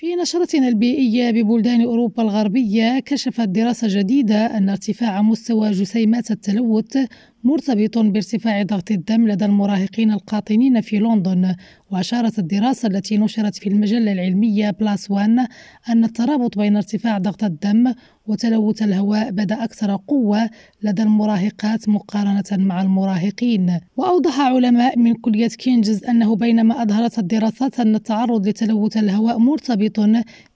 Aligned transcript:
في 0.00 0.16
نشرتنا 0.16 0.68
البيئية 0.68 1.30
ببلدان 1.30 1.80
أوروبا 1.82 2.22
الغربية 2.22 2.98
كشفت 3.00 3.48
دراسة 3.48 3.86
جديدة 3.90 4.46
أن 4.46 4.68
ارتفاع 4.68 5.22
مستوى 5.22 5.70
جسيمات 5.70 6.30
التلوث 6.30 6.98
مرتبط 7.44 7.98
بارتفاع 7.98 8.62
ضغط 8.62 8.90
الدم 8.90 9.28
لدى 9.28 9.44
المراهقين 9.44 10.10
القاطنين 10.12 10.80
في 10.80 10.98
لندن 10.98 11.54
وأشارت 11.90 12.38
الدراسة 12.38 12.88
التي 12.88 13.18
نشرت 13.18 13.56
في 13.56 13.68
المجلة 13.68 14.12
العلمية 14.12 14.70
PLOS 14.70 15.10
ONE 15.10 15.46
أن 15.88 16.04
الترابط 16.04 16.58
بين 16.58 16.76
ارتفاع 16.76 17.18
ضغط 17.18 17.44
الدم 17.44 17.94
وتلوث 18.26 18.82
الهواء 18.82 19.30
بدا 19.30 19.64
أكثر 19.64 19.96
قوة 20.08 20.50
لدى 20.82 21.02
المراهقات 21.02 21.88
مقارنة 21.88 22.44
مع 22.52 22.82
المراهقين. 22.82 23.80
وأوضح 23.96 24.40
علماء 24.40 24.98
من 24.98 25.14
كلية 25.14 25.48
King's 25.48 26.04
أنه 26.04 26.36
بينما 26.36 26.82
أظهرت 26.82 27.18
الدراسات 27.18 27.80
أن 27.80 27.94
التعرض 27.94 28.48
لتلوث 28.48 28.96
الهواء 28.96 29.38
مرتبط 29.38 30.00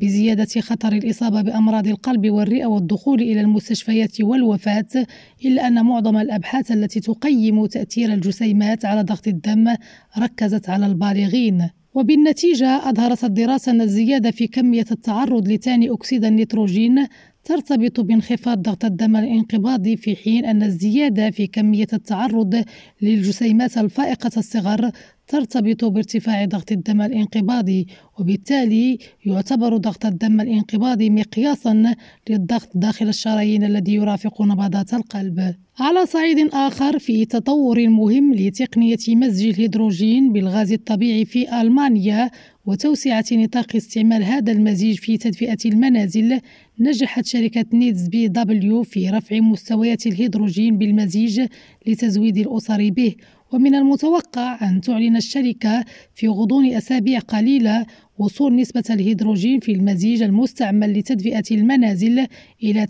بزيادة 0.00 0.60
خطر 0.60 0.92
الإصابة 0.92 1.42
بأمراض 1.42 1.86
القلب 1.86 2.30
والرئة 2.30 2.66
والدخول 2.66 3.22
إلى 3.22 3.40
المستشفيات 3.40 4.20
والوفاة 4.20 5.06
إلا 5.44 5.66
أن 5.66 5.84
معظم 5.84 6.16
الأبحاث 6.16 6.72
التي 6.72 7.00
تقيم 7.00 7.66
تأثير 7.66 8.12
الجسيمات 8.12 8.84
على 8.84 9.02
ضغط 9.02 9.28
الدم 9.28 9.74
ركزت 10.18 10.70
على 10.70 10.86
البالغين. 10.86 11.68
وبالنتيجة 11.94 12.88
أظهرت 12.90 13.24
الدراسة 13.24 13.72
أن 13.72 13.80
الزيادة 13.80 14.30
في 14.30 14.46
كمية 14.46 14.84
التعرض 14.90 15.48
لثاني 15.48 15.90
أكسيد 15.90 16.24
النيتروجين 16.24 17.06
ترتبط 17.48 18.00
بانخفاض 18.00 18.62
ضغط 18.62 18.84
الدم 18.84 19.16
الانقباضي 19.16 19.96
في 19.96 20.16
حين 20.16 20.44
أن 20.44 20.62
الزيادة 20.62 21.30
في 21.30 21.46
كمية 21.46 21.86
التعرض 21.92 22.64
للجسيمات 23.02 23.78
الفائقة 23.78 24.30
الصغر 24.36 24.90
ترتبط 25.28 25.84
بارتفاع 25.84 26.44
ضغط 26.44 26.72
الدم 26.72 27.02
الانقباضي 27.02 27.86
وبالتالي 28.18 28.98
يعتبر 29.26 29.76
ضغط 29.76 30.06
الدم 30.06 30.40
الانقباضي 30.40 31.10
مقياسا 31.10 31.94
للضغط 32.30 32.68
داخل 32.74 33.08
الشرايين 33.08 33.64
الذي 33.64 33.94
يرافق 33.94 34.42
نبضات 34.42 34.94
القلب. 34.94 35.54
على 35.78 36.06
صعيد 36.06 36.54
آخر 36.54 36.98
في 36.98 37.24
تطور 37.24 37.88
مهم 37.88 38.34
لتقنية 38.34 38.96
مزج 39.08 39.46
الهيدروجين 39.48 40.32
بالغاز 40.32 40.72
الطبيعي 40.72 41.24
في 41.24 41.60
ألمانيا 41.60 42.30
وتوسعة 42.68 43.24
نطاق 43.32 43.76
استعمال 43.76 44.24
هذا 44.24 44.52
المزيج 44.52 44.98
في 44.98 45.18
تدفئة 45.18 45.58
المنازل 45.66 46.40
نجحت 46.80 47.26
شركة 47.26 47.64
Netze 47.72 48.08
BW 48.08 48.82
في 48.82 49.10
رفع 49.10 49.40
مستويات 49.40 50.06
الهيدروجين 50.06 50.78
بالمزيج 50.78 51.46
لتزويد 51.86 52.38
الأسر 52.38 52.90
به 52.90 53.14
ومن 53.52 53.74
المتوقع 53.74 54.68
أن 54.70 54.80
تعلن 54.80 55.16
الشركة 55.16 55.84
في 56.14 56.28
غضون 56.28 56.66
أسابيع 56.66 57.18
قليلة 57.18 57.86
وصول 58.18 58.56
نسبة 58.56 58.84
الهيدروجين 58.90 59.60
في 59.60 59.72
المزيج 59.72 60.22
المستعمل 60.22 60.98
لتدفئة 60.98 61.44
المنازل 61.50 62.26
إلى 62.62 62.86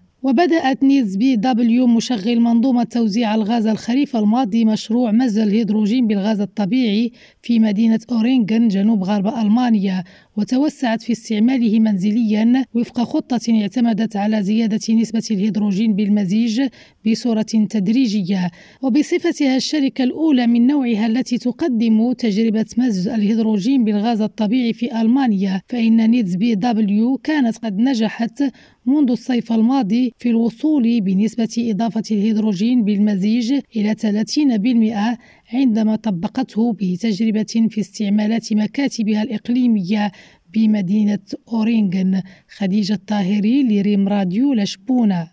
30%. 0.00 0.05
وبدأت 0.22 0.82
نيز 0.82 1.16
بي 1.16 1.36
دبليو 1.36 1.86
مشغل 1.86 2.40
منظومة 2.40 2.84
توزيع 2.84 3.34
الغاز 3.34 3.66
الخريف 3.66 4.16
الماضي 4.16 4.64
مشروع 4.64 5.12
مزج 5.12 5.38
الهيدروجين 5.38 6.06
بالغاز 6.06 6.40
الطبيعي 6.40 7.12
في 7.42 7.58
مدينة 7.58 8.00
أورينغن 8.12 8.68
جنوب 8.68 9.04
غرب 9.04 9.26
ألمانيا 9.26 10.04
وتوسعت 10.36 11.02
في 11.02 11.12
استعماله 11.12 11.80
منزليا 11.80 12.64
وفق 12.74 13.00
خطة 13.00 13.60
اعتمدت 13.62 14.16
على 14.16 14.42
زيادة 14.42 14.94
نسبة 14.94 15.22
الهيدروجين 15.30 15.94
بالمزيج 15.94 16.62
بصورة 17.06 17.42
تدريجية. 17.70 18.50
وبصفتها 18.82 19.56
الشركة 19.56 20.04
الأولى 20.04 20.46
من 20.46 20.66
نوعها 20.66 21.06
التي 21.06 21.38
تقدم 21.38 22.12
تجربة 22.12 22.66
مزج 22.78 23.08
الهيدروجين 23.08 23.84
بالغاز 23.84 24.20
الطبيعي 24.20 24.72
في 24.72 25.00
ألمانيا 25.00 25.62
فإن 25.68 26.10
Netze 26.10 26.36
BW 26.36 27.16
كانت 27.18 27.58
قد 27.58 27.78
نجحت 27.78 28.42
منذ 28.86 29.10
الصيف 29.10 29.52
الماضي 29.52 30.12
في 30.18 30.28
الوصول 30.30 31.00
بنسبة 31.00 31.54
إضافة 31.58 32.02
الهيدروجين 32.10 32.84
بالمزيج 32.84 33.60
إلى 33.76 33.94
30% 33.94 35.54
عندما 35.54 35.96
طبقته 35.96 36.72
بتجربة 36.72 37.68
في 37.70 37.80
استعمالات 37.80 38.52
مكاتبها 38.52 39.22
الإقليمية 39.22 40.12
بمدينة 40.54 41.26
أورينغن 41.52 42.22
خديجة 42.56 42.92
الطاهري 42.92 43.62
لريم 43.62 44.08
راديو 44.08 44.54
لشبونة. 44.54 45.24